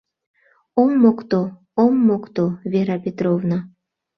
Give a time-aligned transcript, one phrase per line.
[0.81, 1.39] Ом мокто,
[1.83, 3.57] ом мокто, Вера Петровна...